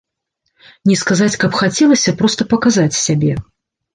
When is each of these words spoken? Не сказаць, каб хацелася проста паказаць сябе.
Не 0.91 0.95
сказаць, 1.01 1.35
каб 1.43 1.59
хацелася 1.59 2.15
проста 2.23 2.47
паказаць 2.53 2.99
сябе. 3.05 3.33